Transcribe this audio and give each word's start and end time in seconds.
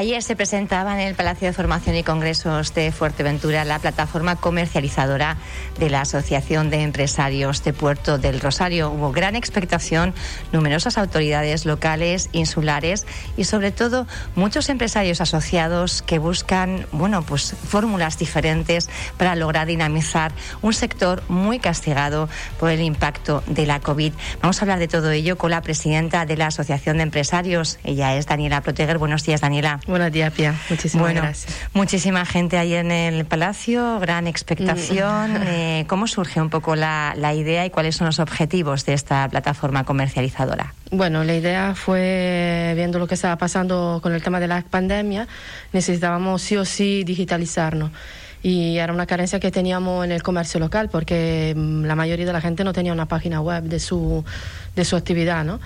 Ayer 0.00 0.22
se 0.22 0.34
presentaba 0.34 0.94
en 0.94 1.06
el 1.06 1.14
Palacio 1.14 1.46
de 1.46 1.52
Formación 1.52 1.94
y 1.94 2.02
Congresos 2.02 2.72
de 2.72 2.90
Fuerteventura 2.90 3.66
la 3.66 3.78
plataforma 3.78 4.36
comercializadora 4.36 5.36
de 5.78 5.90
la 5.90 6.00
Asociación 6.00 6.70
de 6.70 6.80
Empresarios 6.80 7.62
de 7.64 7.74
Puerto 7.74 8.16
del 8.16 8.40
Rosario. 8.40 8.90
Hubo 8.90 9.12
gran 9.12 9.36
expectación, 9.36 10.14
numerosas 10.52 10.96
autoridades 10.96 11.66
locales, 11.66 12.30
insulares 12.32 13.06
y 13.36 13.44
sobre 13.44 13.72
todo 13.72 14.06
muchos 14.36 14.70
empresarios 14.70 15.20
asociados 15.20 16.00
que 16.00 16.18
buscan, 16.18 16.86
bueno, 16.92 17.22
pues 17.22 17.54
fórmulas 17.68 18.16
diferentes 18.16 18.88
para 19.18 19.36
lograr 19.36 19.66
dinamizar 19.66 20.32
un 20.62 20.72
sector 20.72 21.22
muy 21.28 21.58
castigado 21.58 22.30
por 22.58 22.70
el 22.70 22.80
impacto 22.80 23.44
de 23.46 23.66
la 23.66 23.80
COVID. 23.80 24.14
Vamos 24.40 24.56
a 24.56 24.60
hablar 24.62 24.78
de 24.78 24.88
todo 24.88 25.10
ello 25.10 25.36
con 25.36 25.50
la 25.50 25.60
presidenta 25.60 26.24
de 26.24 26.38
la 26.38 26.46
Asociación 26.46 26.96
de 26.96 27.02
Empresarios. 27.02 27.78
Ella 27.84 28.16
es 28.16 28.24
Daniela 28.24 28.62
Proteger. 28.62 28.96
Buenos 28.96 29.24
días, 29.24 29.42
Daniela. 29.42 29.78
Buenos 29.90 30.12
días, 30.12 30.32
Pia. 30.32 30.54
Muchísimas 30.70 31.04
bueno, 31.04 31.22
gracias. 31.22 31.52
Muchísima 31.72 32.24
gente 32.24 32.56
ahí 32.56 32.74
en 32.74 32.92
el 32.92 33.24
Palacio, 33.24 33.98
gran 33.98 34.28
expectación. 34.28 35.32
Mm. 35.32 35.46
Eh, 35.48 35.84
¿Cómo 35.88 36.06
surge 36.06 36.40
un 36.40 36.48
poco 36.48 36.76
la, 36.76 37.12
la 37.16 37.34
idea 37.34 37.66
y 37.66 37.70
cuáles 37.70 37.96
son 37.96 38.06
los 38.06 38.20
objetivos 38.20 38.86
de 38.86 38.92
esta 38.92 39.28
plataforma 39.28 39.82
comercializadora? 39.82 40.74
Bueno, 40.92 41.24
la 41.24 41.34
idea 41.34 41.74
fue, 41.74 42.72
viendo 42.76 43.00
lo 43.00 43.08
que 43.08 43.14
estaba 43.14 43.34
pasando 43.36 43.98
con 44.00 44.14
el 44.14 44.22
tema 44.22 44.38
de 44.38 44.46
la 44.46 44.62
pandemia, 44.62 45.26
necesitábamos 45.72 46.40
sí 46.40 46.56
o 46.56 46.64
sí 46.64 47.02
digitalizarnos. 47.02 47.90
Y 48.44 48.78
era 48.78 48.92
una 48.92 49.06
carencia 49.06 49.40
que 49.40 49.50
teníamos 49.50 50.04
en 50.04 50.12
el 50.12 50.22
comercio 50.22 50.60
local 50.60 50.88
porque 50.88 51.52
mm, 51.56 51.84
la 51.84 51.96
mayoría 51.96 52.26
de 52.26 52.32
la 52.32 52.40
gente 52.40 52.62
no 52.62 52.72
tenía 52.72 52.92
una 52.92 53.06
página 53.06 53.40
web 53.40 53.64
de 53.64 53.80
su, 53.80 54.24
de 54.76 54.84
su 54.84 54.94
actividad, 54.94 55.44
¿no? 55.44 55.60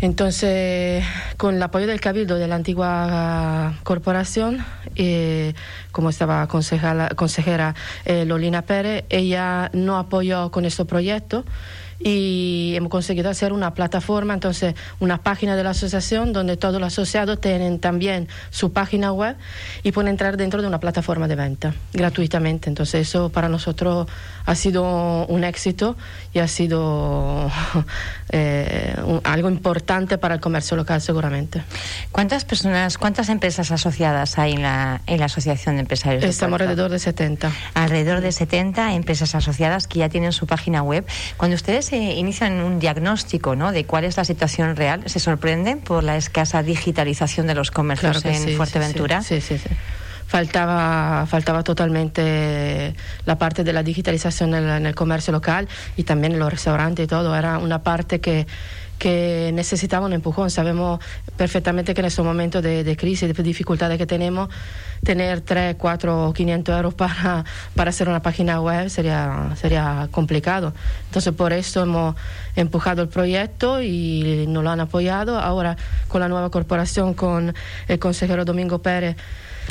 Entonces, 0.00 1.04
con 1.36 1.56
el 1.56 1.62
apoyo 1.62 1.86
del 1.86 2.00
Cabildo 2.00 2.36
de 2.36 2.46
la 2.46 2.54
antigua 2.54 3.78
corporación, 3.82 4.64
eh, 4.94 5.54
como 5.98 6.10
estaba 6.10 6.46
consejera, 6.46 7.08
consejera 7.16 7.74
eh, 8.04 8.24
Lolina 8.24 8.62
Pérez, 8.62 9.04
ella 9.08 9.68
no 9.72 9.98
apoyó 9.98 10.52
con 10.52 10.64
este 10.64 10.84
proyecto 10.84 11.44
y 12.00 12.74
hemos 12.76 12.90
conseguido 12.90 13.28
hacer 13.28 13.52
una 13.52 13.74
plataforma, 13.74 14.32
entonces 14.32 14.76
una 15.00 15.18
página 15.18 15.56
de 15.56 15.64
la 15.64 15.70
asociación 15.70 16.32
donde 16.32 16.56
todos 16.56 16.80
los 16.80 16.92
asociados 16.92 17.40
tienen 17.40 17.80
también 17.80 18.28
su 18.50 18.72
página 18.72 19.12
web 19.12 19.34
y 19.82 19.90
pueden 19.90 20.10
entrar 20.10 20.36
dentro 20.36 20.62
de 20.62 20.68
una 20.68 20.78
plataforma 20.78 21.26
de 21.26 21.34
venta 21.34 21.74
gratuitamente. 21.92 22.68
Entonces 22.70 23.08
eso 23.08 23.30
para 23.30 23.48
nosotros 23.48 24.06
ha 24.46 24.54
sido 24.54 25.26
un 25.26 25.42
éxito 25.42 25.96
y 26.32 26.38
ha 26.38 26.46
sido 26.46 27.50
eh, 28.30 28.94
un- 29.04 29.20
algo 29.24 29.48
importante 29.50 30.18
para 30.18 30.34
el 30.36 30.40
comercio 30.40 30.76
local 30.76 31.00
seguramente. 31.00 31.64
¿Cuántas 32.12 32.44
personas, 32.44 32.96
cuántas 32.96 33.28
empresas 33.28 33.72
asociadas 33.72 34.38
hay 34.38 34.52
en 34.52 34.62
la, 34.62 35.00
en 35.08 35.18
la 35.18 35.24
Asociación 35.26 35.74
de 35.74 35.80
Empresarios? 35.88 36.22
Estamos 36.22 36.60
alrededor 36.60 36.90
de 36.90 36.98
70. 36.98 37.50
alrededor 37.72 38.20
de 38.20 38.30
70 38.30 38.92
empresas 38.92 39.34
asociadas 39.34 39.86
que 39.86 40.00
ya 40.00 40.10
tienen 40.10 40.32
su 40.32 40.46
página 40.46 40.82
web. 40.82 41.06
Cuando 41.38 41.54
ustedes 41.54 41.90
eh, 41.94 41.96
inician 41.96 42.60
un 42.60 42.78
diagnóstico 42.78 43.56
¿no? 43.56 43.72
de 43.72 43.86
cuál 43.86 44.04
es 44.04 44.18
la 44.18 44.26
situación 44.26 44.76
real, 44.76 45.02
¿se 45.06 45.18
sorprenden 45.18 45.80
por 45.80 46.04
la 46.04 46.18
escasa 46.18 46.62
digitalización 46.62 47.46
de 47.46 47.54
los 47.54 47.70
comercios 47.70 48.20
Claro 48.20 48.36
en 48.36 48.44
sí, 48.44 48.54
Fuerteventura? 48.54 49.22
Sí, 49.22 49.40
sí, 49.40 49.56
sí. 49.56 49.70
Faltaba, 50.26 51.24
faltaba 51.26 51.62
totalmente 51.62 52.94
la 53.24 53.38
parte 53.38 53.64
de 53.64 53.72
la 53.72 53.82
digitalización 53.82 54.52
en 54.54 54.64
el, 54.64 54.70
en 54.70 54.84
el 54.84 54.94
comercio 54.94 55.32
local 55.32 55.68
y 55.96 56.02
también 56.02 56.34
en 56.34 56.38
los 56.38 56.50
restaurantes 56.50 57.04
y 57.04 57.06
todo. 57.08 57.34
Era 57.34 57.56
una 57.56 57.82
parte 57.82 58.20
que, 58.20 58.46
que 58.98 59.50
necesitaba 59.54 60.06
un 60.06 60.12
empujón. 60.12 60.50
Sabemos 60.50 61.00
perfectamente 61.36 61.94
que 61.94 62.00
en 62.00 62.06
estos 62.06 62.24
momentos 62.24 62.62
de, 62.62 62.84
de 62.84 62.96
crisis, 62.96 63.34
de 63.34 63.42
dificultades 63.42 63.98
que 63.98 64.06
tenemos, 64.06 64.48
tener 65.04 65.40
3, 65.40 65.76
4 65.78 66.28
o 66.28 66.32
500 66.32 66.76
euros 66.76 66.94
para, 66.94 67.44
para 67.74 67.90
hacer 67.90 68.08
una 68.08 68.20
página 68.20 68.60
web 68.60 68.90
sería, 68.90 69.52
sería 69.56 70.08
complicado. 70.10 70.74
Entonces, 71.06 71.32
por 71.32 71.52
eso 71.52 71.82
hemos 71.82 72.16
empujado 72.56 73.02
el 73.02 73.08
proyecto 73.08 73.82
y 73.82 74.46
nos 74.48 74.64
lo 74.64 74.70
han 74.70 74.80
apoyado. 74.80 75.38
Ahora, 75.38 75.76
con 76.08 76.20
la 76.20 76.28
nueva 76.28 76.50
corporación, 76.50 77.14
con 77.14 77.54
el 77.86 77.98
consejero 77.98 78.44
Domingo 78.44 78.80
Pérez, 78.80 79.16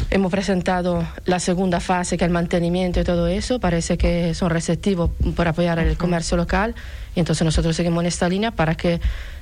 hemos 0.10 0.32
presentado 0.32 1.08
la 1.26 1.40
segunda 1.40 1.80
fase, 1.80 2.18
que 2.18 2.26
es 2.26 2.28
el 2.28 2.34
mantenimiento 2.34 3.00
y 3.00 3.04
todo 3.04 3.28
eso. 3.28 3.60
Parece 3.60 3.98
que 3.98 4.34
son 4.34 4.50
receptivos 4.50 5.12
por 5.36 5.48
apoyar 5.48 5.80
el 5.80 5.98
comercio 5.98 6.38
local. 6.38 6.76
Y 7.16 7.20
entonces 7.20 7.44
nosotros 7.44 7.76
seguimos 7.76 8.02
en 8.04 8.08
esta 8.08 8.30
línea 8.30 8.52
para 8.52 8.76
que 8.76 9.00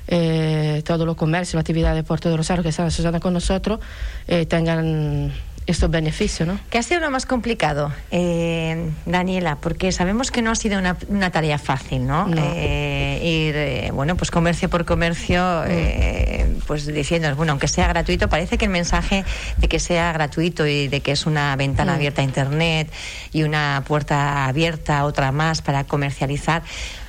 eh, 0.08 0.82
todos 0.84 1.06
los 1.06 1.16
comercios, 1.16 1.54
las 1.54 1.60
actividades 1.60 1.96
de 1.96 2.02
Puerto 2.04 2.30
de 2.30 2.36
Rosario 2.36 2.62
que 2.62 2.70
están 2.70 2.86
asociadas 2.86 3.20
con 3.20 3.32
nosotros 3.32 3.80
eh, 4.28 4.46
tengan 4.46 5.32
estos 5.66 5.90
beneficios, 5.90 6.46
¿no? 6.46 6.58
¿Qué 6.70 6.78
ha 6.78 6.82
sido 6.82 7.00
lo 7.00 7.10
más 7.10 7.26
complicado, 7.26 7.92
eh, 8.10 8.90
Daniela? 9.04 9.56
Porque 9.56 9.90
sabemos 9.90 10.30
que 10.30 10.40
no 10.40 10.52
ha 10.52 10.54
sido 10.54 10.78
una, 10.78 10.96
una 11.08 11.30
tarea 11.30 11.58
fácil, 11.58 12.06
¿no? 12.06 12.26
No. 12.28 12.36
Eh, 12.40 13.20
ir, 13.22 13.56
eh, 13.56 13.90
bueno, 13.92 14.16
pues 14.16 14.30
comercio 14.30 14.70
por 14.70 14.84
comercio, 14.84 15.64
eh, 15.66 16.56
pues 16.66 16.86
diciendo, 16.86 17.34
bueno, 17.34 17.52
aunque 17.52 17.66
sea 17.66 17.88
gratuito, 17.88 18.28
parece 18.28 18.58
que 18.58 18.66
el 18.66 18.70
mensaje 18.70 19.24
de 19.56 19.68
que 19.68 19.80
sea 19.80 20.12
gratuito 20.12 20.45
y 20.46 20.88
de 20.88 21.00
que 21.00 21.12
es 21.12 21.26
una 21.26 21.56
ventana 21.56 21.92
Mm. 21.92 21.96
abierta 21.96 22.20
a 22.20 22.24
Internet 22.24 22.92
y 23.32 23.42
una 23.42 23.82
puerta 23.86 24.46
abierta, 24.46 25.04
otra 25.04 25.32
más 25.32 25.62
para 25.62 25.84
comercializar, 25.84 26.62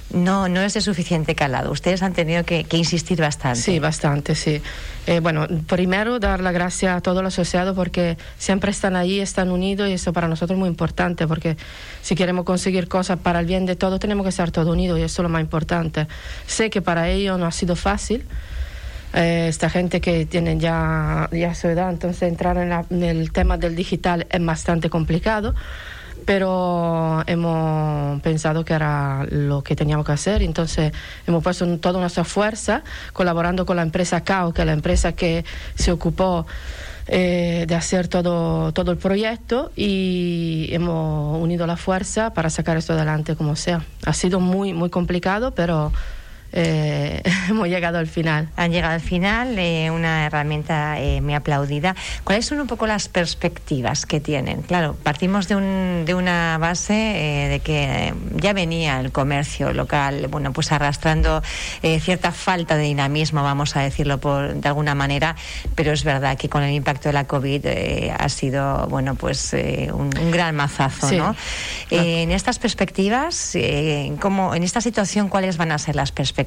no, 0.09 0.47
no 0.47 0.61
es 0.61 0.73
de 0.73 0.79
suficiente 0.79 1.35
calado. 1.35 1.69
Ustedes 1.69 2.01
han 2.01 2.13
tenido 2.13 2.45
que, 2.45 2.63
que 2.63 2.77
insistir 2.77 3.19
bastante. 3.19 3.59
Sí, 3.59 3.79
bastante, 3.79 4.35
sí. 4.35 4.61
Eh, 5.05 5.19
bueno, 5.19 5.47
primero 5.67 6.19
dar 6.19 6.39
las 6.39 6.53
gracias 6.53 6.95
a 6.95 7.01
todos 7.01 7.21
los 7.21 7.33
asociados 7.33 7.75
porque 7.75 8.17
siempre 8.37 8.71
están 8.71 8.95
ahí, 8.95 9.19
están 9.19 9.51
unidos 9.51 9.89
y 9.89 9.93
eso 9.93 10.13
para 10.13 10.29
nosotros 10.29 10.55
es 10.55 10.59
muy 10.59 10.69
importante 10.69 11.27
porque 11.27 11.57
si 12.01 12.15
queremos 12.15 12.45
conseguir 12.45 12.87
cosas 12.87 13.19
para 13.19 13.41
el 13.41 13.45
bien 13.45 13.65
de 13.65 13.75
todos 13.75 13.99
tenemos 13.99 14.23
que 14.23 14.29
estar 14.29 14.49
todos 14.49 14.69
unidos 14.69 14.97
y 14.97 15.03
eso 15.03 15.21
es 15.21 15.23
lo 15.23 15.29
más 15.29 15.41
importante. 15.41 16.07
Sé 16.45 16.69
que 16.69 16.81
para 16.81 17.09
ellos 17.09 17.37
no 17.37 17.45
ha 17.45 17.51
sido 17.51 17.75
fácil. 17.75 18.25
Eh, 19.17 19.47
esta 19.47 19.67
gente 19.69 20.00
que 20.00 20.25
tiene 20.28 20.59
ya, 20.59 21.28
ya 21.31 21.55
su 21.55 21.67
edad, 21.69 21.89
entonces 21.89 22.22
entrar 22.29 22.55
en, 22.57 22.69
la- 22.69 22.85
en 22.91 23.01
el 23.03 23.31
tema 23.31 23.57
del 23.57 23.75
digital 23.75 24.28
es 24.29 24.45
bastante 24.45 24.89
complicado 24.89 25.55
pero 26.25 27.23
hemos 27.25 28.22
pensado 28.22 28.66
que 28.66 28.73
era 28.73 29.25
lo 29.29 29.63
que 29.63 29.75
teníamos 29.77 30.06
que 30.06 30.11
hacer, 30.11 30.41
entonces 30.41 30.91
hemos 31.25 31.41
puesto 31.41 31.66
toda 31.77 32.01
nuestra 32.01 32.25
fuerza 32.25 32.83
colaborando 33.13 33.66
con 33.66 33.77
la 33.77 33.83
empresa 33.83 34.22
CAO, 34.22 34.53
que 34.53 34.61
es 34.63 34.66
la 34.66 34.73
empresa 34.73 35.13
que 35.13 35.45
se 35.75 35.89
ocupó 35.91 36.45
eh, 37.07 37.63
de 37.66 37.75
hacer 37.75 38.09
todo, 38.09 38.73
todo 38.73 38.91
el 38.91 38.97
proyecto 38.97 39.72
y 39.75 40.67
hemos 40.72 41.41
unido 41.41 41.66
la 41.66 41.77
fuerza 41.77 42.33
para 42.33 42.50
sacar 42.50 42.75
esto 42.75 42.91
adelante 42.94 43.38
como 43.38 43.56
sea. 43.56 43.85
Ha 44.06 44.11
sido 44.13 44.41
muy, 44.41 44.73
muy 44.73 44.89
complicado, 44.89 45.51
pero 45.51 45.94
eh, 46.53 47.21
hemos 47.49 47.67
llegado 47.67 47.97
al 47.97 48.07
final. 48.07 48.49
Han 48.55 48.71
llegado 48.71 48.93
al 48.93 49.01
final, 49.01 49.57
eh, 49.59 49.89
una 49.91 50.25
herramienta 50.25 50.99
eh, 50.99 51.21
muy 51.21 51.33
aplaudida. 51.33 51.95
¿Cuáles 52.23 52.45
son 52.45 52.59
un 52.59 52.67
poco 52.67 52.87
las 52.87 53.07
perspectivas 53.09 54.05
que 54.05 54.19
tienen? 54.19 54.61
Claro, 54.63 54.95
partimos 55.03 55.47
de, 55.47 55.55
un, 55.55 56.03
de 56.05 56.13
una 56.13 56.57
base 56.59 56.93
eh, 56.95 57.47
de 57.49 57.59
que 57.59 58.13
ya 58.35 58.53
venía 58.53 58.99
el 58.99 59.11
comercio 59.11 59.73
local, 59.73 60.27
bueno, 60.29 60.53
pues 60.53 60.71
arrastrando 60.71 61.41
eh, 61.83 61.99
cierta 61.99 62.31
falta 62.31 62.75
de 62.75 62.83
dinamismo, 62.83 63.43
vamos 63.43 63.75
a 63.75 63.81
decirlo 63.81 64.19
por, 64.19 64.55
de 64.55 64.67
alguna 64.67 64.95
manera, 64.95 65.35
pero 65.75 65.91
es 65.91 66.03
verdad 66.03 66.37
que 66.37 66.49
con 66.49 66.63
el 66.63 66.73
impacto 66.73 67.09
de 67.09 67.13
la 67.13 67.25
COVID 67.25 67.65
eh, 67.65 68.13
ha 68.17 68.29
sido, 68.29 68.87
bueno, 68.87 69.15
pues 69.15 69.53
eh, 69.53 69.89
un, 69.93 70.09
un 70.17 70.31
gran 70.31 70.55
mazazo, 70.55 71.07
Sí. 71.09 71.17
¿no? 71.17 71.35
Eh, 71.91 72.23
en 72.23 72.31
estas 72.31 72.59
perspectivas, 72.59 73.55
eh, 73.55 74.13
¿cómo- 74.19 74.55
en 74.55 74.63
esta 74.63 74.81
situación, 74.81 75.29
¿cuáles 75.29 75.57
van 75.57 75.71
a 75.71 75.77
ser 75.77 75.95
las 75.95 76.11
perspectivas? 76.11 76.46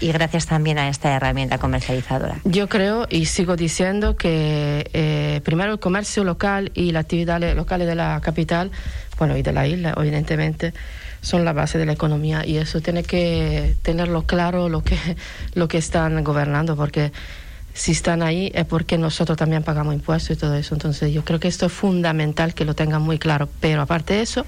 Y 0.00 0.12
gracias 0.12 0.46
también 0.46 0.78
a 0.78 0.88
esta 0.88 1.14
herramienta 1.14 1.58
comercializadora. 1.58 2.40
Yo 2.44 2.68
creo 2.68 3.06
y 3.10 3.26
sigo 3.26 3.56
diciendo 3.56 4.16
que 4.16 4.88
eh, 4.92 5.40
primero 5.44 5.72
el 5.72 5.78
comercio 5.78 6.24
local 6.24 6.72
y 6.74 6.92
las 6.92 7.04
actividades 7.04 7.54
locales 7.54 7.86
de 7.86 7.94
la 7.94 8.20
capital, 8.20 8.70
bueno, 9.18 9.36
y 9.36 9.42
de 9.42 9.52
la 9.52 9.66
isla, 9.66 9.94
evidentemente, 9.96 10.72
son 11.20 11.44
la 11.44 11.52
base 11.52 11.78
de 11.78 11.86
la 11.86 11.92
economía 11.92 12.46
y 12.46 12.56
eso 12.56 12.80
tiene 12.80 13.02
que 13.02 13.76
tenerlo 13.82 14.22
claro 14.22 14.68
lo 14.68 14.82
que, 14.82 14.96
lo 15.54 15.68
que 15.68 15.78
están 15.78 16.22
gobernando, 16.24 16.76
porque 16.76 17.12
si 17.74 17.92
están 17.92 18.22
ahí 18.22 18.50
es 18.54 18.64
porque 18.64 18.98
nosotros 18.98 19.36
también 19.36 19.62
pagamos 19.62 19.94
impuestos 19.94 20.36
y 20.36 20.40
todo 20.40 20.54
eso. 20.54 20.74
Entonces 20.74 21.12
yo 21.12 21.24
creo 21.24 21.38
que 21.38 21.48
esto 21.48 21.66
es 21.66 21.72
fundamental 21.72 22.54
que 22.54 22.64
lo 22.64 22.74
tengan 22.74 23.02
muy 23.02 23.18
claro. 23.18 23.48
Pero 23.60 23.82
aparte 23.82 24.14
de 24.14 24.22
eso, 24.22 24.44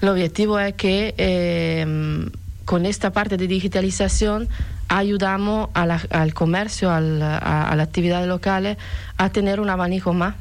el 0.00 0.08
objetivo 0.08 0.58
es 0.58 0.74
que 0.74 1.14
eh, 1.18 2.30
con 2.64 2.86
esta 2.86 3.12
parte 3.12 3.36
de 3.36 3.46
digitalización 3.46 4.48
ayudamos 4.88 5.70
a 5.74 5.86
la- 5.86 6.02
al 6.10 6.34
comercio, 6.34 6.90
al- 6.90 7.22
a, 7.22 7.68
a 7.70 7.76
las 7.76 7.86
actividades 7.88 8.26
locales 8.28 8.76
a 9.16 9.30
tener 9.30 9.60
un 9.60 9.70
abanico 9.70 10.12
más. 10.12 10.34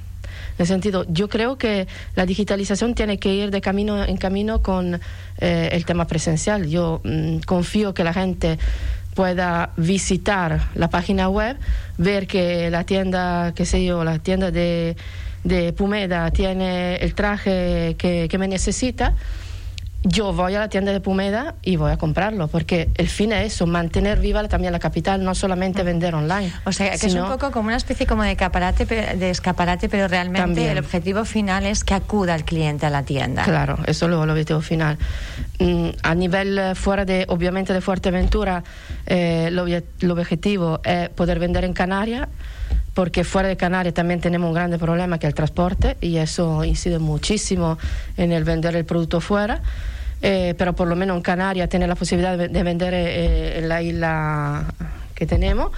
En 0.57 0.63
el 0.63 0.68
sentido, 0.68 1.06
yo 1.09 1.29
creo 1.29 1.57
que 1.57 1.88
la 2.15 2.25
digitalización 2.25 2.94
tiene 2.94 3.18
que 3.18 3.33
ir 3.33 3.51
de 3.51 3.62
camino 3.62 4.03
en 4.03 4.18
camino 4.18 4.62
con 4.62 5.00
eh, 5.39 5.69
el 5.71 5.85
tema 5.85 6.06
presencial. 6.06 6.68
Yo 6.68 7.01
mm, 7.03 7.39
confío 7.45 7.94
que 7.94 8.03
la 8.03 8.13
gente 8.13 8.59
pueda 9.15 9.71
visitar 9.77 10.69
la 10.75 10.89
página 10.89 11.29
web, 11.29 11.57
ver 11.97 12.27
que 12.27 12.69
la 12.69 12.83
tienda, 12.85 13.53
qué 13.56 13.65
sé 13.65 13.83
yo, 13.83 14.03
la 14.03 14.19
tienda 14.19 14.51
de, 14.51 14.95
de 15.44 15.74
Pumeda 15.74 16.29
tiene 16.31 16.95
el 16.97 17.13
traje 17.15 17.95
que, 17.97 18.27
que 18.29 18.38
me 18.38 18.47
necesita 18.47 19.13
yo 20.03 20.33
voy 20.33 20.56
a 20.56 20.59
la 20.59 20.69
tienda 20.69 20.92
de 20.92 21.00
Pumeda 21.00 21.56
y 21.62 21.75
voy 21.75 21.92
a 21.92 21.98
comprarlo, 21.98 22.48
porque 22.48 22.89
el 22.95 23.07
fin 23.07 23.31
es 23.31 23.53
eso, 23.53 23.68
mantener 23.68 24.19
viva 24.19 24.48
también 24.48 24.74
la 24.74 24.80
capital, 24.80 25.24
no 25.24 25.36
solamente 25.36 25.83
vender 25.83 26.15
online. 26.15 26.51
O 26.65 26.71
sea, 26.71 26.89
que 26.98 27.07
es 27.07 27.13
un 27.13 27.27
poco 27.27 27.51
como 27.51 27.68
una 27.68 27.77
especie 27.77 28.07
como 28.07 28.24
de, 28.24 28.31
escaparate, 28.31 28.86
de 28.86 29.30
escaparate, 29.30 29.89
pero 29.89 30.07
realmente 30.07 30.71
el 30.71 30.80
objetivo 30.80 31.24
final 31.24 31.65
es 31.65 31.83
que 31.83 31.94
acuda 31.94 32.33
el 32.36 32.45
cliente 32.45 32.88
a 32.88 32.89
la 32.89 33.03
tienda. 33.03 33.44
Claro, 33.44 33.77
eso 33.86 34.07
es 34.07 34.12
el 34.12 34.30
objetivo 34.30 34.62
final. 34.62 34.98
Mm, 35.59 35.89
a 36.01 36.15
nivel 36.15 36.57
eh, 36.57 36.75
fuera 36.75 37.06
de, 37.06 37.25
obviamente, 37.27 37.71
de 37.71 37.81
Fuerteventura, 37.81 38.63
eh, 39.06 39.50
el 39.50 40.12
objetivo 40.12 40.81
es 40.83 41.09
poder 41.09 41.38
vender 41.38 41.63
en 41.63 41.74
Canarias 41.74 42.27
porque 42.93 43.23
fuera 43.23 43.47
de 43.47 43.57
Canarias 43.57 43.93
también 43.93 44.19
tenemos 44.19 44.47
un 44.47 44.53
grande 44.53 44.77
problema 44.77 45.17
que 45.17 45.27
es 45.27 45.31
el 45.31 45.35
transporte 45.35 45.97
y 46.01 46.17
eso 46.17 46.63
incide 46.63 46.99
muchísimo 46.99 47.77
en 48.17 48.31
el 48.31 48.43
vender 48.43 48.75
el 48.75 48.85
producto 48.85 49.21
fuera. 49.21 49.61
Eh, 50.23 50.53
pero 50.57 50.73
por 50.73 50.88
lo 50.88 50.95
menos 50.95 51.17
en 51.17 51.23
Canarias 51.23 51.67
tener 51.67 51.89
la 51.89 51.95
posibilidad 51.95 52.38
de, 52.38 52.63
vender 52.63 52.93
eh, 52.93 53.57
en 53.57 53.69
la 53.69 53.81
isla 53.81 54.65
que 55.15 55.25
tenemos. 55.25 55.71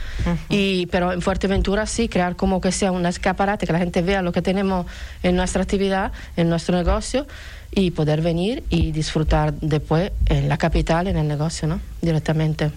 Y 0.50 0.88
pero 0.88 1.12
en 1.12 1.22
Fuerteventura 1.22 1.86
sí 1.86 2.08
crear 2.08 2.36
como 2.36 2.62
que 2.62 2.72
sea 2.72 2.92
un 2.92 3.06
escaparate 3.06 3.68
que 3.68 3.74
la 3.74 3.80
gente 3.80 4.02
vea 4.02 4.22
lo 4.22 4.32
que 4.32 4.42
tenemos 4.42 4.86
en 5.22 5.36
nuestra 5.36 5.62
actividad 5.62 6.12
en 6.36 6.50
nuestro 6.50 6.78
negocio 6.78 7.28
y 7.72 7.92
poder 7.92 8.22
venir 8.22 8.64
y 8.70 8.92
disfrutar 8.92 9.54
después 9.56 10.12
en 10.28 10.48
la 10.48 10.58
capital 10.58 11.08
en 11.08 11.18
el 11.18 11.28
negocio 11.28 11.68
no 11.68 11.82
directamente 12.02 12.72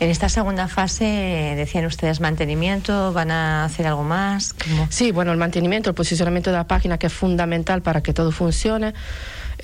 en 0.00 0.10
esta 0.10 0.28
segunda 0.28 0.68
fase, 0.68 1.54
decían 1.56 1.86
ustedes, 1.86 2.20
mantenimiento, 2.20 3.12
¿van 3.12 3.30
a 3.30 3.64
hacer 3.64 3.86
algo 3.86 4.02
más? 4.02 4.54
Sí, 4.88 5.12
bueno, 5.12 5.32
el 5.32 5.38
mantenimiento, 5.38 5.90
el 5.90 5.94
posicionamiento 5.94 6.50
de 6.50 6.56
la 6.56 6.66
página 6.66 6.98
que 6.98 7.06
es 7.06 7.12
fundamental 7.12 7.82
para 7.82 8.02
que 8.02 8.12
todo 8.12 8.32
funcione. 8.32 8.94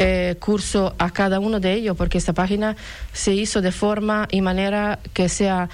Eh, 0.00 0.36
curso 0.38 0.94
a 0.98 1.10
cada 1.10 1.40
uno 1.40 1.58
de 1.58 1.72
ellos, 1.72 1.96
porque 1.96 2.18
esta 2.18 2.32
página 2.32 2.76
se 3.12 3.34
hizo 3.34 3.60
de 3.60 3.72
forma 3.72 4.28
y 4.30 4.42
manera 4.42 5.00
que 5.12 5.28
sea 5.28 5.68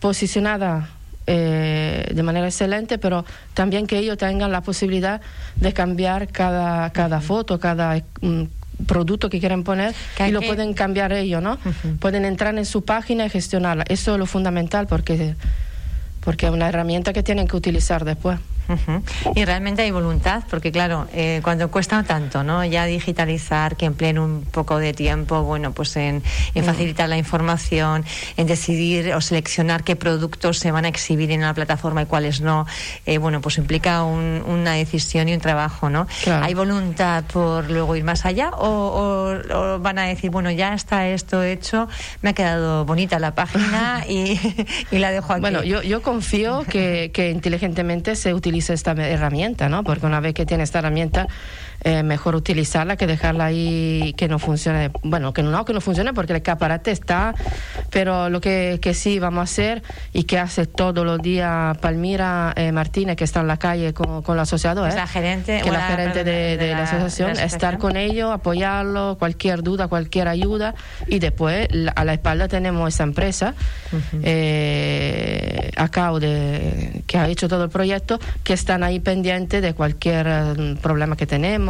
posicionada 0.00 0.88
eh, 1.30 2.10
de 2.12 2.22
manera 2.22 2.46
excelente, 2.46 2.98
pero 2.98 3.24
también 3.54 3.86
que 3.86 3.98
ellos 3.98 4.16
tengan 4.18 4.50
la 4.50 4.62
posibilidad 4.62 5.20
de 5.56 5.72
cambiar 5.74 6.28
cada, 6.28 6.90
cada 6.90 7.20
foto, 7.20 7.60
cada 7.60 8.02
mm, 8.22 8.44
producto 8.86 9.28
que 9.28 9.40
quieren 9.40 9.64
poner 9.64 9.94
y 10.26 10.30
lo 10.30 10.40
pueden 10.40 10.74
cambiar 10.74 11.12
ellos, 11.12 11.42
¿no? 11.42 11.58
Pueden 12.00 12.24
entrar 12.24 12.56
en 12.56 12.64
su 12.64 12.84
página 12.84 13.26
y 13.26 13.30
gestionarla. 13.30 13.84
Eso 13.88 14.12
es 14.14 14.18
lo 14.18 14.26
fundamental 14.26 14.86
porque, 14.86 15.34
porque 16.20 16.46
es 16.46 16.52
una 16.52 16.68
herramienta 16.68 17.12
que 17.12 17.22
tienen 17.22 17.48
que 17.48 17.56
utilizar 17.56 18.04
después. 18.04 18.38
Y 19.34 19.44
realmente 19.44 19.82
hay 19.82 19.90
voluntad, 19.90 20.42
porque 20.50 20.70
claro, 20.70 21.06
eh, 21.12 21.40
cuando 21.42 21.70
cuesta 21.70 22.02
tanto, 22.02 22.42
¿no? 22.42 22.64
Ya 22.64 22.84
digitalizar, 22.84 23.76
que 23.76 23.86
empleen 23.86 24.18
un 24.18 24.42
poco 24.42 24.78
de 24.78 24.92
tiempo, 24.92 25.42
bueno, 25.42 25.72
pues 25.72 25.96
en, 25.96 26.22
mm. 26.54 26.62
facilitar 26.62 27.08
la 27.08 27.16
información, 27.16 28.04
en 28.36 28.46
decidir 28.46 29.14
o 29.14 29.20
seleccionar 29.20 29.84
qué 29.84 29.96
productos 29.96 30.58
se 30.58 30.70
van 30.70 30.84
a 30.84 30.88
exhibir 30.88 31.30
en 31.30 31.40
la 31.40 31.54
plataforma 31.54 32.02
y 32.02 32.06
cuáles 32.06 32.40
no, 32.40 32.66
eh, 33.06 33.18
bueno, 33.18 33.40
pues 33.40 33.58
implica 33.58 34.02
una 34.02 34.72
decisión 34.72 35.28
y 35.28 35.34
un 35.34 35.40
trabajo, 35.40 35.88
¿no? 35.88 36.06
¿Hay 36.26 36.54
voluntad 36.54 37.24
por 37.24 37.70
luego 37.70 37.96
ir 37.96 38.04
más 38.04 38.26
allá 38.26 38.50
o, 38.52 39.78
van 39.80 39.98
a 39.98 40.04
decir, 40.04 40.30
bueno, 40.30 40.50
ya 40.50 40.74
está 40.74 41.08
esto 41.08 41.42
hecho, 41.42 41.88
me 42.22 42.30
ha 42.30 42.32
quedado 42.32 42.84
bonita 42.84 43.18
la 43.18 43.34
página 43.34 44.04
y, 44.08 44.38
la 44.90 45.10
dejo 45.10 45.32
aquí? 45.32 45.40
Bueno, 45.40 45.62
yo, 45.62 45.82
yo 45.82 46.02
confío 46.02 46.64
que, 46.68 47.10
que 47.12 47.30
inteligentemente 47.30 48.16
se 48.16 48.34
esta 48.58 48.92
herramienta, 48.92 49.68
¿no? 49.68 49.84
Porque 49.84 50.06
una 50.06 50.20
vez 50.20 50.34
que 50.34 50.46
tiene 50.46 50.64
esta 50.64 50.80
herramienta, 50.80 51.26
eh, 51.84 52.02
mejor 52.02 52.34
utilizarla 52.34 52.96
que 52.96 53.06
dejarla 53.06 53.46
ahí 53.46 54.12
que 54.16 54.28
no 54.28 54.38
funcione. 54.38 54.90
Bueno, 55.02 55.32
que 55.32 55.42
no, 55.42 55.64
que 55.64 55.72
no 55.72 55.80
funcione 55.80 56.12
porque 56.12 56.32
el 56.32 56.38
escaparate 56.38 56.90
está, 56.90 57.34
pero 57.90 58.28
lo 58.30 58.40
que, 58.40 58.80
que 58.82 58.94
sí 58.94 59.18
vamos 59.20 59.40
a 59.40 59.42
hacer 59.44 59.82
y 60.12 60.24
que 60.24 60.38
hace 60.38 60.66
todos 60.66 61.06
los 61.06 61.20
días 61.22 61.78
Palmira 61.78 62.52
eh, 62.56 62.72
Martínez, 62.72 63.16
que 63.16 63.24
está 63.24 63.40
en 63.40 63.46
la 63.46 63.58
calle 63.58 63.94
con, 63.94 64.22
con 64.22 64.36
¿eh? 64.38 64.96
la 64.96 65.06
gerente, 65.06 65.60
que 65.62 65.70
la 65.70 65.82
gerente 65.82 66.24
de, 66.24 66.56
la, 66.72 66.82
asociación, 66.82 67.30
estar 67.38 67.78
con 67.78 67.96
ellos, 67.96 68.32
apoyarlo, 68.32 69.16
cualquier 69.18 69.62
duda, 69.62 69.86
cualquier 69.88 70.28
ayuda, 70.28 70.74
y 71.06 71.20
después 71.20 71.68
a 71.94 72.04
la 72.04 72.12
espalda 72.12 72.48
tenemos 72.48 72.92
esa 72.92 73.04
empresa, 73.04 73.54
eh, 74.22 75.70
de, 76.20 77.02
que 77.06 77.18
ha 77.18 77.28
hecho 77.28 77.48
todo 77.48 77.64
el 77.64 77.70
proyecto, 77.70 78.18
que 78.42 78.52
están 78.52 78.82
ahí 78.82 78.98
pendientes 79.00 79.62
de 79.62 79.74
cualquier 79.74 80.26
mm, 80.26 80.76
problema 80.78 81.16
que 81.16 81.26
tenemos 81.26 81.67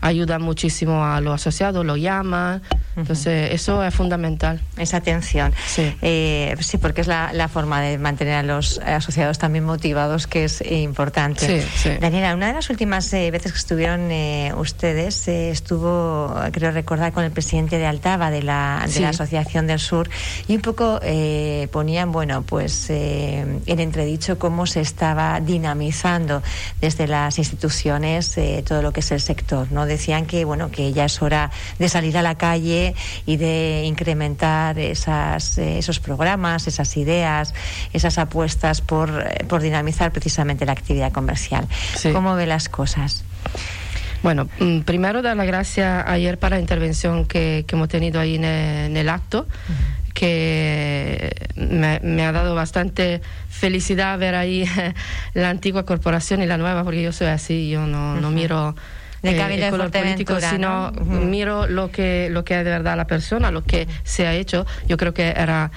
ayuda 0.00 0.38
muchísimo 0.38 1.04
a 1.04 1.20
los 1.20 1.34
asociados, 1.34 1.84
lo 1.84 1.96
llaman. 1.96 2.62
Entonces, 2.96 3.52
eso 3.52 3.82
es 3.84 3.94
fundamental. 3.94 4.60
Esa 4.76 4.98
atención. 4.98 5.52
Sí, 5.66 5.94
eh, 6.02 6.56
sí 6.60 6.78
porque 6.78 7.00
es 7.00 7.06
la, 7.06 7.48
forma 7.48 7.80
de 7.80 7.96
mantener 7.96 8.34
a 8.34 8.42
los 8.42 8.78
asociados 8.78 9.38
también 9.38 9.64
motivados, 9.64 10.26
que 10.26 10.44
es 10.44 10.62
importante. 10.70 11.64
Daniela, 12.00 12.34
una 12.34 12.48
de 12.48 12.54
las 12.54 12.68
últimas 12.70 13.12
eh, 13.12 13.30
veces 13.30 13.52
que 13.52 13.58
estuvieron 13.58 14.10
eh, 14.10 14.52
ustedes 14.56 15.28
estuvo, 15.28 16.34
creo 16.52 16.72
recordar, 16.72 17.12
con 17.12 17.24
el 17.24 17.30
presidente 17.30 17.78
de 17.78 17.86
Altava, 17.86 18.30
de 18.30 18.42
la, 18.42 18.84
de 18.92 19.00
la 19.00 19.10
Asociación 19.10 19.66
del 19.66 19.78
Sur, 19.78 20.10
y 20.46 20.56
un 20.56 20.62
poco 20.62 21.00
ponían, 21.70 22.12
bueno, 22.12 22.42
pues 22.42 22.90
en 22.90 23.62
entredicho 23.66 24.38
cómo 24.38 24.66
se 24.66 24.80
estaba 24.80 25.40
dinamizando 25.40 26.42
desde 26.80 27.06
las 27.06 27.38
instituciones 27.38 28.36
todo 28.66 28.82
lo 28.82 28.92
que 28.92 29.00
es 29.00 29.10
el 29.12 29.20
sector, 29.28 29.70
¿no? 29.70 29.84
Decían 29.84 30.24
que, 30.24 30.46
bueno, 30.46 30.70
que 30.70 30.92
ya 30.94 31.04
es 31.04 31.20
hora 31.20 31.50
de 31.78 31.88
salir 31.90 32.16
a 32.16 32.22
la 32.22 32.36
calle 32.36 32.94
y 33.26 33.36
de 33.36 33.84
incrementar 33.84 34.78
esas, 34.78 35.58
eh, 35.58 35.78
esos 35.78 36.00
programas, 36.00 36.66
esas 36.66 36.96
ideas, 36.96 37.52
esas 37.92 38.16
apuestas 38.16 38.80
por, 38.80 39.10
eh, 39.10 39.44
por 39.46 39.60
dinamizar 39.60 40.12
precisamente 40.12 40.64
la 40.64 40.72
actividad 40.72 41.12
comercial. 41.12 41.68
¿Cómo 42.12 42.34
ve 42.36 42.46
las 42.46 42.70
cosas? 42.70 43.22
Bueno, 44.22 44.48
mm, 44.58 44.80
primero 44.80 45.20
dar 45.20 45.36
las 45.36 45.46
gracias 45.46 46.04
ayer 46.06 46.38
para 46.38 46.56
la 46.56 46.60
intervención 46.60 47.26
que, 47.26 47.66
hemos 47.70 47.88
tenido 47.88 48.18
ahí 48.18 48.36
en 48.36 48.44
el, 48.96 49.08
acto, 49.10 49.46
que 50.14 51.30
me, 51.54 52.24
ha 52.24 52.32
dado 52.32 52.54
bastante 52.54 53.20
felicidad 53.50 54.18
ver 54.18 54.34
ahí 54.34 54.64
la 55.34 55.50
antigua 55.50 55.84
corporación 55.84 56.42
y 56.42 56.46
la 56.46 56.56
nueva, 56.56 56.82
porque 56.82 57.02
yo 57.02 57.12
soy 57.12 57.28
así, 57.28 57.68
yo 57.68 57.86
no, 57.86 58.16
no 58.16 58.30
miro 58.30 58.74
de 59.22 59.30
eh, 59.30 59.64
el 59.64 59.70
color 59.70 59.90
político, 59.90 60.40
sino 60.40 60.92
miro 60.92 61.66
lo 61.66 61.90
que, 61.90 62.28
lo 62.30 62.44
que 62.44 62.58
es 62.58 62.64
de 62.64 62.70
verdad 62.70 62.96
la 62.96 63.06
persona, 63.06 63.50
lo 63.50 63.64
que 63.64 63.86
se 64.04 64.26
ha 64.26 64.34
hecho. 64.34 64.66
Yo 64.86 64.96
creo 64.96 65.14
que 65.14 65.28
era 65.28 65.70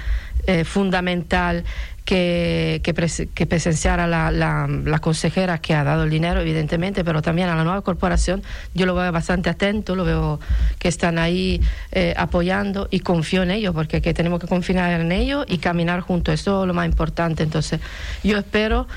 eh, 0.47 0.63
fundamental 0.63 1.63
que, 2.05 2.81
que, 2.83 3.45
presenciara 3.45 4.07
la, 4.07 4.31
la, 4.31 4.99
consejera 4.99 5.59
que 5.59 5.73
ha 5.73 5.83
dado 5.83 6.03
el 6.03 6.09
dinero, 6.09 6.41
evidentemente, 6.41 7.03
pero 7.03 7.21
también 7.21 7.49
a 7.49 7.55
la 7.55 7.63
nueva 7.63 7.81
corporación. 7.81 8.41
Yo 8.73 8.85
lo 8.85 8.95
veo 8.95 9.11
bastante 9.11 9.49
atento, 9.49 9.95
lo 9.95 10.03
veo 10.03 10.39
que 10.79 10.87
están 10.87 11.19
ahí 11.19 11.61
eh, 11.91 12.13
apoyando 12.17 12.87
y 12.91 13.01
confío 13.01 13.43
en 13.43 13.51
ellos, 13.51 13.73
porque 13.73 14.01
que 14.01 14.13
tenemos 14.13 14.39
que 14.39 14.47
confiar 14.47 14.99
en 14.99 15.11
ellos 15.11 15.45
y 15.47 15.59
caminar 15.59 16.01
juntos. 16.01 16.33
Eso 16.33 16.63
es 16.63 16.67
lo 16.67 16.73
más 16.73 16.87
importante. 16.87 17.43
Entonces, 17.43 17.79
yo 18.23 18.37
espero 18.37 18.87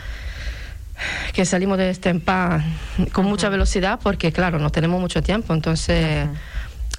que 1.32 1.44
salimos 1.44 1.78
de 1.78 1.90
este 1.90 2.10
empa 2.10 2.62
con 3.12 3.26
mucha 3.26 3.48
velocidad 3.48 3.98
porque, 4.02 4.32
claro, 4.32 4.58
no 4.58 4.70
tenemos 4.70 5.00
mucho 5.00 5.22
tiempo. 5.22 5.54
Entonces, 5.54 6.28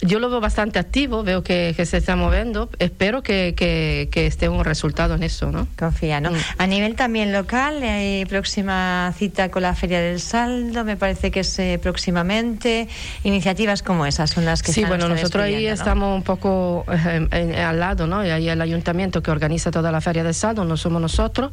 yo 0.01 0.19
lo 0.19 0.29
veo 0.29 0.41
bastante 0.41 0.79
activo, 0.79 1.23
veo 1.23 1.43
que, 1.43 1.73
se 1.85 1.97
está 1.97 2.15
moviendo. 2.15 2.69
Espero 2.79 3.23
que, 3.23 3.53
que, 3.55 4.27
esté 4.27 4.49
un 4.49 4.63
resultado 4.63 5.15
en 5.15 5.23
eso, 5.23 5.51
¿no? 5.51 5.67
Confía, 5.77 6.19
¿no? 6.19 6.31
Mm. 6.31 6.35
A 6.57 6.67
nivel 6.67 6.95
también 6.95 7.31
local, 7.31 7.81
hay 7.81 8.25
próxima 8.25 9.13
cita 9.17 9.49
con 9.49 9.63
la 9.63 9.73
Feria 9.73 10.01
del 10.01 10.19
Saldo, 10.19 10.83
me 10.83 10.97
parece 10.97 11.31
que 11.31 11.41
es 11.41 11.59
eh, 11.59 11.79
próximamente. 11.81 12.87
Iniciativas 13.23 13.83
como 13.83 14.05
esas 14.05 14.29
son 14.29 14.45
las 14.45 14.63
que 14.63 14.73
Sí, 14.73 14.83
bueno, 14.83 15.07
nosotros 15.07 15.43
ahí 15.43 15.65
estamos 15.65 16.15
un 16.15 16.23
poco 16.23 16.85
eh, 16.91 17.63
al 17.63 17.79
lado, 17.79 18.07
¿no? 18.07 18.25
Y 18.25 18.29
ahí 18.29 18.49
el 18.49 18.61
ayuntamiento 18.61 19.23
que 19.23 19.31
organiza 19.31 19.71
toda 19.71 19.91
la 19.91 20.01
Feria 20.01 20.23
del 20.23 20.33
Saldo, 20.33 20.65
no 20.65 20.77
somos 20.77 21.01
nosotros. 21.01 21.51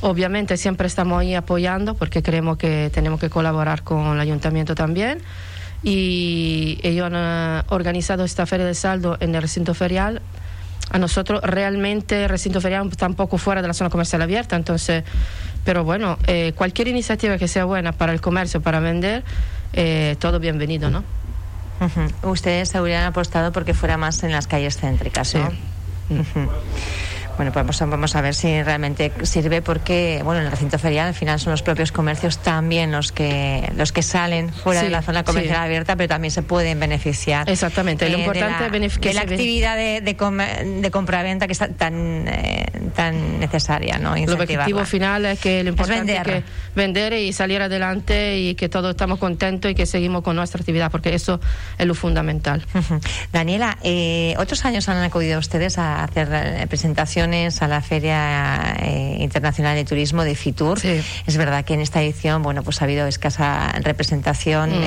Obviamente 0.00 0.56
siempre 0.56 0.86
estamos 0.86 1.20
ahí 1.20 1.34
apoyando 1.34 1.94
porque 1.94 2.22
creemos 2.22 2.56
que 2.56 2.90
tenemos 2.94 3.18
que 3.18 3.30
colaborar 3.30 3.82
con 3.82 4.14
el 4.14 4.20
ayuntamiento 4.20 4.74
también. 4.74 5.20
Y 5.82 6.78
ellos 6.82 7.06
han 7.06 7.14
eh, 7.16 7.62
organizado 7.68 8.24
esta 8.24 8.46
feria 8.46 8.66
de 8.66 8.74
saldo 8.74 9.16
en 9.20 9.34
el 9.34 9.42
recinto 9.42 9.74
ferial. 9.74 10.22
A 10.90 10.98
nosotros 10.98 11.40
realmente 11.42 12.24
el 12.24 12.28
recinto 12.28 12.60
ferial 12.60 12.88
está 12.88 13.06
un 13.06 13.14
poco 13.14 13.38
fuera 13.38 13.60
de 13.60 13.68
la 13.68 13.74
zona 13.74 13.90
comercial 13.90 14.22
abierta, 14.22 14.56
entonces, 14.56 15.04
pero 15.64 15.84
bueno, 15.84 16.16
eh, 16.26 16.52
cualquier 16.54 16.88
iniciativa 16.88 17.36
que 17.36 17.46
sea 17.46 17.66
buena 17.66 17.92
para 17.92 18.12
el 18.12 18.20
comercio, 18.20 18.62
para 18.62 18.80
vender, 18.80 19.22
eh, 19.74 20.16
todo 20.18 20.40
bienvenido, 20.40 20.88
¿no? 20.88 21.04
Ustedes 22.22 22.74
habrían 22.74 23.04
apostado 23.04 23.52
porque 23.52 23.74
fuera 23.74 23.96
más 23.98 24.22
en 24.22 24.32
las 24.32 24.46
calles 24.46 24.78
céntricas, 24.78 25.34
¿no? 25.34 25.50
Sí. 25.50 26.18
Bueno, 27.38 27.52
pues 27.52 27.78
vamos 27.78 28.16
a 28.16 28.20
ver 28.20 28.34
si 28.34 28.62
realmente 28.64 29.12
sirve 29.22 29.62
porque, 29.62 30.20
bueno, 30.24 30.40
en 30.40 30.46
el 30.46 30.50
recinto 30.50 30.76
ferial 30.76 31.06
al 31.06 31.14
final 31.14 31.38
son 31.38 31.52
los 31.52 31.62
propios 31.62 31.92
comercios 31.92 32.38
también 32.38 32.90
los 32.90 33.12
que 33.12 33.70
los 33.76 33.92
que 33.92 34.02
salen 34.02 34.52
fuera 34.52 34.82
de 34.82 34.90
la 34.90 35.02
zona 35.02 35.22
comercial 35.22 35.56
abierta, 35.56 35.94
pero 35.94 36.08
también 36.08 36.32
se 36.32 36.42
pueden 36.42 36.80
beneficiar. 36.80 37.48
Exactamente. 37.48 38.08
Lo 38.10 38.18
importante 38.18 38.84
es 38.84 38.98
que 38.98 39.14
la 39.14 39.20
actividad 39.20 39.76
de, 39.76 40.00
de, 40.00 40.80
de 40.80 40.90
compra-venta 40.90 41.46
que 41.46 41.52
está 41.52 41.68
tan 41.68 42.26
eh, 42.26 42.66
tan 42.96 43.38
necesaria, 43.38 43.98
¿no? 43.98 44.16
El 44.16 44.28
objetivo 44.32 44.84
final 44.84 45.24
es 45.26 45.38
que 45.38 45.62
lo 45.62 45.70
importante 45.70 46.16
es, 46.16 46.22
que 46.22 46.42
vender 46.74 47.12
y 47.12 47.32
salir 47.32 47.62
adelante 47.62 48.38
y 48.38 48.56
que 48.56 48.68
todos 48.68 48.90
estamos 48.90 49.20
contentos 49.20 49.70
y 49.70 49.76
que 49.76 49.86
seguimos 49.86 50.22
con 50.22 50.34
nuestra 50.34 50.58
actividad, 50.58 50.90
porque 50.90 51.14
eso 51.14 51.40
es 51.78 51.86
lo 51.86 51.94
fundamental. 51.94 52.66
Daniela, 53.32 53.78
eh, 53.84 54.34
otros 54.38 54.64
años 54.64 54.88
han 54.88 54.98
acudido 55.04 55.38
ustedes 55.38 55.78
a 55.78 56.02
hacer 56.02 56.28
eh, 56.32 56.62
presentaciones 57.28 57.62
a 57.62 57.68
la 57.68 57.82
Feria 57.82 58.76
eh, 58.80 59.16
Internacional 59.20 59.76
de 59.76 59.84
Turismo 59.84 60.24
de 60.24 60.34
Fitur. 60.34 60.78
Es 61.26 61.36
verdad 61.36 61.64
que 61.64 61.74
en 61.74 61.80
esta 61.80 62.02
edición, 62.02 62.42
bueno, 62.42 62.62
pues 62.62 62.80
ha 62.80 62.84
habido 62.84 63.06
escasa 63.06 63.72
representación 63.82 64.70
mm. 64.70 64.84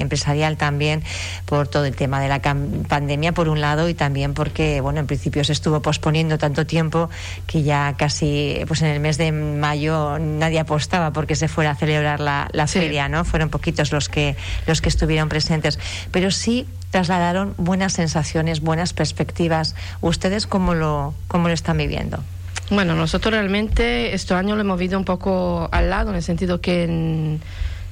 empresarial 0.00 0.56
también 0.56 1.02
por 1.46 1.68
todo 1.68 1.84
el 1.84 1.96
tema 1.96 2.20
de 2.20 2.28
la 2.28 2.40
pandemia, 2.40 3.32
por 3.32 3.48
un 3.48 3.60
lado, 3.60 3.88
y 3.88 3.94
también 3.94 4.34
porque, 4.34 4.80
bueno, 4.80 5.00
en 5.00 5.06
principio 5.06 5.44
se 5.44 5.52
estuvo 5.52 5.80
posponiendo 5.80 6.38
tanto 6.38 6.66
tiempo 6.66 7.08
que 7.46 7.62
ya 7.62 7.94
casi, 7.96 8.60
pues 8.66 8.82
en 8.82 8.88
el 8.88 9.00
mes 9.00 9.18
de 9.18 9.32
mayo 9.32 10.18
nadie 10.18 10.60
apostaba 10.60 11.12
porque 11.12 11.36
se 11.36 11.48
fuera 11.48 11.70
a 11.70 11.74
celebrar 11.74 12.20
la, 12.20 12.66
feria, 12.66 13.08
¿no? 13.08 13.24
Fueron 13.24 13.48
poquitos 13.48 13.92
los 13.92 14.08
que, 14.08 14.36
los 14.66 14.82
que 14.82 14.90
estuvieron 14.90 15.28
presentes. 15.28 15.78
Pero 16.10 16.30
sí 16.30 16.66
trasladaron 16.90 17.54
buenas 17.58 17.92
sensaciones, 17.92 18.60
buenas 18.60 18.92
perspectivas. 18.92 19.74
¿Ustedes 20.00 20.46
cómo 20.46 20.74
lo, 20.74 21.14
cómo 21.28 21.48
lo 21.48 21.54
están 21.54 21.77
viviendo? 21.78 22.22
Bueno, 22.70 22.94
nosotros 22.94 23.32
realmente 23.32 24.14
este 24.14 24.34
año 24.34 24.54
lo 24.54 24.60
hemos 24.60 24.78
visto 24.78 24.98
un 24.98 25.04
poco 25.04 25.70
al 25.72 25.88
lado, 25.88 26.10
en 26.10 26.16
el 26.16 26.22
sentido 26.22 26.60
que 26.60 26.84
en 26.84 27.40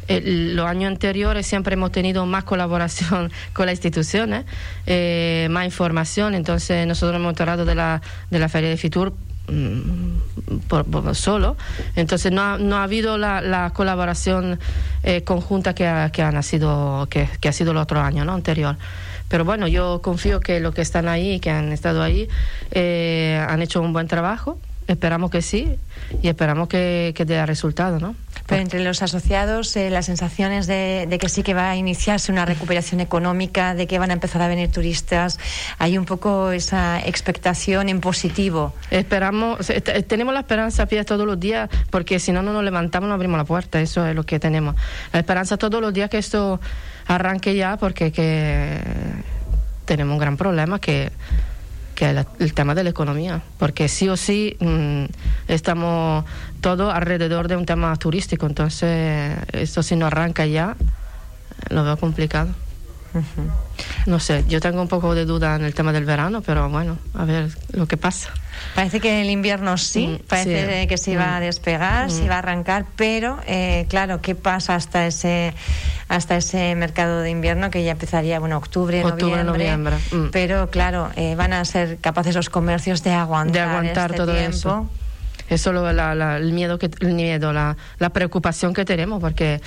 los 0.08 0.66
años 0.66 0.88
anteriores 0.88 1.46
siempre 1.46 1.74
hemos 1.74 1.92
tenido 1.92 2.26
más 2.26 2.44
colaboración 2.44 3.32
con 3.52 3.66
las 3.66 3.74
instituciones, 3.74 4.44
eh, 4.86 5.48
más 5.50 5.64
información, 5.64 6.34
entonces 6.34 6.86
nosotros 6.86 7.20
hemos 7.20 7.34
tratado 7.34 7.64
de 7.64 7.74
la, 7.74 8.02
de 8.30 8.38
la 8.38 8.48
Feria 8.48 8.70
de 8.70 8.76
Fitur 8.76 9.14
mm, 9.48 10.58
por, 10.68 11.14
solo. 11.14 11.56
Entonces 11.96 12.32
no 12.32 12.42
ha, 12.42 12.58
no 12.58 12.76
ha 12.76 12.84
habido 12.84 13.18
la, 13.18 13.70
colaboración 13.74 14.60
eh, 15.02 15.22
conjunta 15.22 15.74
que 15.74 15.86
ha, 15.86 16.10
que, 16.10 16.22
ha 16.22 16.42
sido, 16.42 17.08
que, 17.10 17.48
ha 17.48 17.52
sido 17.52 17.72
el 17.72 17.78
otro 17.78 18.00
año 18.00 18.24
¿no? 18.24 18.34
anterior. 18.34 18.76
Pero 19.28 19.45
bueno, 19.45 19.68
yo 19.68 20.00
confío 20.02 20.40
que 20.40 20.61
los 20.61 20.75
que 20.75 20.83
están 20.83 21.09
ahí, 21.09 21.40
que 21.40 21.50
han 21.50 21.73
estado 21.73 22.02
ahí, 22.02 22.28
eh, 22.71 23.45
han 23.49 23.62
hecho 23.62 23.80
un 23.80 23.92
buen 23.92 24.09
trabajo. 24.09 24.59
Esperamos 24.87 25.30
que 25.30 25.42
sí 25.42 25.76
y 26.23 26.28
esperamos 26.28 26.68
que, 26.68 27.12
que 27.16 27.25
dé 27.25 27.45
resultado, 27.45 27.99
¿no? 27.99 28.14
Pero 28.47 28.62
entre 28.62 28.85
los 28.85 29.02
asociados, 29.02 29.76
eh, 29.76 29.90
las 29.90 30.06
sensaciones 30.06 30.68
de, 30.68 31.18
que 31.21 31.28
sí 31.28 31.42
que 31.42 31.52
va 31.52 31.71
a 31.71 31.76
iniciarse 31.76 32.30
una 32.30 32.45
recuperación 32.45 33.00
económica, 33.00 33.75
de 33.75 33.88
que 33.88 33.99
van 33.99 34.11
a 34.11 34.12
empezar 34.12 34.40
a 34.42 34.49
venir 34.49 34.71
turistas, 34.71 35.38
hay 35.78 35.99
un 35.99 36.04
poco 36.04 36.52
esa 36.52 37.00
expectación 37.04 37.88
en 37.88 38.00
positivo. 38.00 38.73
Esperamos, 38.90 39.66
tenemos 40.06 40.33
la 40.33 40.40
esperanza 40.40 40.87
pie 40.87 41.04
todos 41.04 41.26
los 41.26 41.40
días, 41.40 41.68
porque 41.90 42.21
si 42.21 42.30
no, 42.30 42.42
no 42.42 42.52
nos 42.52 42.62
levantamos, 42.62 43.09
no 43.09 43.14
abrimos 43.14 43.38
la 43.38 43.45
puerta, 43.45 43.80
eso 43.80 44.06
es 44.06 44.14
lo 44.14 44.23
que 44.23 44.38
tenemos. 44.38 44.76
La 45.12 45.21
esperanza 45.21 45.56
todos 45.56 45.80
los 45.80 45.92
días 45.92 46.09
que 46.09 46.18
esto 46.18 46.61
arranque 47.06 47.54
ya, 47.54 47.76
porque 47.76 48.12
que 48.12 48.80
tenemos 49.84 50.14
un 50.14 50.18
gran 50.18 50.36
problema 50.36 50.80
que 50.80 51.12
que 51.96 52.10
es 52.10 52.26
el 52.38 52.52
tema 52.52 52.75
de 52.75 52.84
la 52.84 52.90
economía, 52.90 53.42
porque 53.58 53.88
sí 53.88 54.08
o 54.08 54.16
sí 54.16 54.56
mm, 54.60 55.06
estamos 55.48 56.25
todo 56.60 56.92
alrededor 56.92 57.48
de 57.48 57.56
un 57.56 57.64
tema 57.64 57.96
turístico, 57.96 58.46
entonces 58.46 59.36
esto 59.52 59.82
si 59.82 59.96
no 59.96 60.06
arranca 60.06 60.46
ya, 60.46 60.76
lo 61.70 61.82
veo 61.82 61.96
complicado. 61.96 62.50
No 64.04 64.20
sé, 64.20 64.44
yo 64.46 64.60
tengo 64.60 64.82
un 64.82 64.88
poco 64.88 65.14
de 65.14 65.25
duda 65.25 65.56
en 65.56 65.64
el 65.64 65.75
tema 65.75 65.90
del 65.90 66.04
verano, 66.04 66.42
pero 66.42 66.68
bueno, 66.68 66.98
a 67.14 67.25
ver 67.25 67.50
lo 67.72 67.88
que 67.88 67.96
pasa. 67.96 68.30
Parece 68.75 69.00
que 69.00 69.22
el 69.22 69.30
invierno 69.30 69.78
sí, 69.78 70.08
mm, 70.08 70.26
parece 70.26 70.86
que 70.86 70.98
se 70.98 71.12
iba 71.12 71.36
a 71.36 71.40
mm. 71.40 71.42
despegar, 71.42 72.10
se 72.10 72.25
iba 72.25 72.36
a 72.36 72.38
arrancar, 72.38 72.86
pero 72.96 73.38
eh, 73.46 73.86
claro, 73.88 74.20
¿qué 74.20 74.34
pasa 74.34 74.75
hasta 74.75 75.06
ese 75.06 75.54
hasta 76.08 76.36
ese 76.36 76.75
mercado 76.76 77.20
de 77.20 77.30
invierno 77.30 77.70
que 77.70 77.82
ya 77.82 77.92
empezaría, 77.92 78.38
bueno, 78.38 78.56
octubre, 78.56 79.04
octubre 79.04 79.42
noviembre? 79.44 79.96
Mm. 80.12 80.26
Pero 80.30 80.70
claro, 80.70 81.10
eh, 81.16 81.34
van 81.34 81.52
a 81.52 81.64
ser 81.64 81.98
capaces 81.98 82.34
los 82.34 82.50
comercios 82.50 83.02
de 83.02 83.12
aguantar, 83.12 83.52
de 83.52 83.60
aguantar 83.60 84.10
este 84.10 84.16
todo 84.16 84.32
tiempo. 84.32 84.56
eso. 84.56 84.90
Es 85.48 85.66
el 85.66 86.52
miedo, 86.52 86.78
que, 86.78 86.90
el 87.00 87.14
miedo 87.14 87.52
la, 87.52 87.76
la 87.98 88.10
preocupación 88.10 88.75
que 88.75 88.84
tenemos, 88.84 89.20
porque 89.20 89.60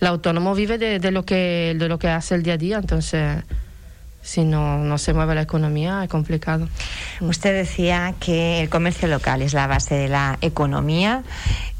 el 0.00 0.06
autónomo 0.06 0.54
vive 0.54 0.78
de, 0.78 1.00
de, 1.00 1.10
lo 1.10 1.24
que, 1.24 1.74
de 1.76 1.88
lo 1.88 1.98
que 1.98 2.08
hace 2.08 2.36
el 2.36 2.42
día 2.42 2.54
a 2.54 2.56
día, 2.56 2.76
entonces 2.76 3.42
si 4.24 4.42
no, 4.42 4.78
no 4.78 4.96
se 4.96 5.12
mueve 5.12 5.34
la 5.34 5.42
economía 5.42 6.02
es 6.02 6.08
complicado. 6.08 6.66
Usted 7.20 7.54
decía 7.54 8.14
que 8.18 8.62
el 8.62 8.70
comercio 8.70 9.06
local 9.06 9.42
es 9.42 9.52
la 9.52 9.66
base 9.66 9.94
de 9.94 10.08
la 10.08 10.38
economía. 10.40 11.22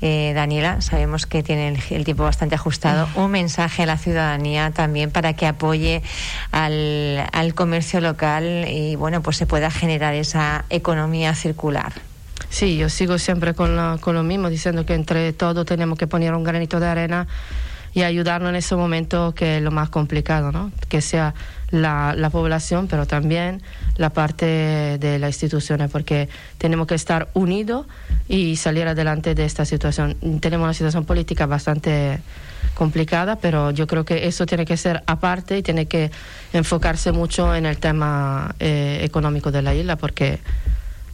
Eh, 0.02 0.32
Daniela, 0.34 0.82
sabemos 0.82 1.24
que 1.24 1.42
tiene 1.42 1.68
el, 1.90 2.04
tiempo 2.04 2.22
bastante 2.22 2.54
ajustado. 2.54 3.08
Un 3.14 3.30
mensaje 3.30 3.84
a 3.84 3.86
la 3.86 3.96
ciudadanía 3.96 4.70
también 4.72 5.10
para 5.10 5.32
que 5.32 5.46
apoye 5.46 6.02
al, 6.52 7.26
al 7.32 7.54
comercio 7.54 8.02
local 8.02 8.66
y 8.68 8.94
bueno, 8.96 9.22
pues 9.22 9.38
se 9.38 9.46
pueda 9.46 9.70
generar 9.70 10.12
esa 10.14 10.66
economía 10.68 11.34
circular. 11.34 11.94
Sí, 12.50 12.76
yo 12.76 12.90
sigo 12.90 13.18
siempre 13.18 13.54
con, 13.54 13.98
con 13.98 14.14
lo 14.14 14.22
mismo, 14.22 14.50
diciendo 14.50 14.84
que 14.84 14.94
entre 14.94 15.32
todos 15.32 15.64
tenemos 15.64 15.98
que 15.98 16.06
poner 16.06 16.34
un 16.34 16.44
granito 16.44 16.78
de 16.78 16.86
arena 16.86 17.26
y 17.94 18.02
ayudarnos 18.02 18.50
en 18.50 18.56
ese 18.56 18.74
momento 18.74 19.34
que 19.34 19.58
es 19.58 19.62
lo 19.62 19.70
más 19.70 19.88
complicado, 19.88 20.50
¿no? 20.50 20.72
Que 20.88 21.00
sea 21.00 21.34
la, 21.70 22.14
la 22.16 22.28
población, 22.28 22.88
pero 22.88 23.06
también 23.06 23.62
la 23.96 24.10
parte 24.10 24.98
de 24.98 25.18
las 25.20 25.30
instituciones, 25.30 25.90
porque 25.90 26.28
tenemos 26.58 26.88
que 26.88 26.96
estar 26.96 27.28
unidos 27.34 27.86
y 28.28 28.56
salir 28.56 28.88
adelante 28.88 29.34
de 29.34 29.44
esta 29.44 29.64
situación. 29.64 30.16
Tenemos 30.40 30.64
una 30.64 30.74
situación 30.74 31.04
política 31.04 31.46
bastante 31.46 32.20
complicada, 32.74 33.36
pero 33.36 33.70
yo 33.70 33.86
creo 33.86 34.04
que 34.04 34.26
eso 34.26 34.46
tiene 34.46 34.64
que 34.64 34.76
ser 34.76 35.02
aparte 35.06 35.58
y 35.58 35.62
tiene 35.62 35.86
que 35.86 36.10
enfocarse 36.52 37.12
mucho 37.12 37.54
en 37.54 37.66
el 37.66 37.78
tema 37.78 38.54
eh, 38.58 39.00
económico 39.02 39.52
de 39.52 39.62
la 39.62 39.74
isla, 39.74 39.96
porque 39.96 40.40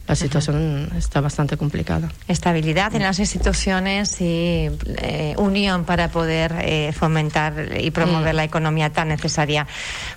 la 0.07 0.15
situación 0.15 0.89
está 0.97 1.21
bastante 1.21 1.57
complicada. 1.57 2.11
Estabilidad 2.27 2.93
en 2.95 3.03
las 3.03 3.19
instituciones 3.19 4.19
y 4.19 4.69
eh, 4.97 5.35
unión 5.37 5.85
para 5.85 6.09
poder 6.09 6.55
eh, 6.59 6.91
fomentar 6.91 7.77
y 7.79 7.91
promover 7.91 8.33
mm. 8.33 8.37
la 8.37 8.43
economía 8.43 8.89
tan 8.89 9.09
necesaria 9.09 9.67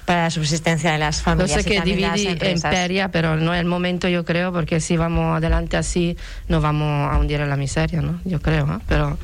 para 0.05 0.25
la 0.25 0.31
subsistencia 0.31 0.93
de 0.93 0.99
las 0.99 1.23
familias. 1.23 1.57
No 1.57 1.63
sé 1.63 1.69
que 1.69 1.81
divide 1.83 2.51
imperia, 2.51 3.11
pero 3.11 3.37
no 3.37 3.55
es 3.55 3.61
el 3.61 3.67
momento, 3.67 4.09
yo 4.09 4.25
creo, 4.25 4.53
porque 4.53 4.81
si 4.81 4.97
vamos 4.97 5.37
adelante 5.37 5.77
así, 5.77 6.17
nos 6.49 6.63
vamos 6.63 7.13
a 7.13 7.19
hundir 7.19 7.41
en 7.41 7.51
la 7.51 7.57
miseria, 7.57 8.01
¿no? 8.01 8.21
Yo 8.25 8.41
creo, 8.41 8.67
¿no? 8.67 8.81
Pero 8.89 9.19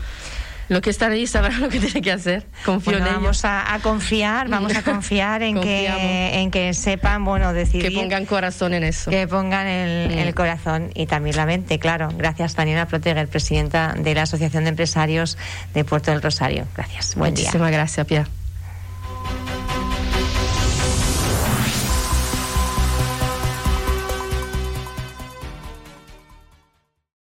lo 0.71 0.81
que 0.81 0.91
están 0.91 1.11
ahí 1.11 1.27
sabrán 1.27 1.61
lo 1.61 1.69
que 1.69 1.81
tienen 1.81 2.01
que 2.01 2.13
hacer. 2.13 2.47
Confío 2.65 2.99
en 2.99 3.05
vamos 3.05 3.45
a, 3.45 3.77
confiar, 3.83 4.49
vamos 4.49 4.77
a 4.77 4.83
confiar 4.83 5.43
en 5.43 5.61
que 5.61 6.41
en 6.41 6.53
que 6.53 6.73
sepan, 6.75 7.25
bueno, 7.25 7.53
decidir. 7.53 7.89
Que 7.89 7.91
pongan 7.91 8.25
corazón 8.25 8.73
en 8.75 8.85
eso. 8.85 9.11
Que 9.11 9.27
pongan 9.27 9.67
el, 9.67 10.13
el 10.13 10.33
corazón 10.33 10.93
y 10.95 11.07
también 11.07 11.37
la 11.37 11.45
mente, 11.45 11.81
claro. 11.81 12.09
Gracias, 12.17 12.55
Daniela 12.55 12.87
Proteger, 12.87 13.27
presidenta 13.27 13.95
de 13.99 14.15
la 14.15 14.23
Asociación 14.23 14.63
de 14.63 14.71
Empresarios 14.71 15.37
de 15.75 15.85
Puerto 15.85 16.13
del 16.13 16.23
Rosario. 16.23 16.69
Gracias. 16.77 17.17
Buen 17.17 17.35
día. 17.35 17.47
Muchísimas 17.47 17.73
gracias, 17.73 18.07
Pia. 18.07 18.29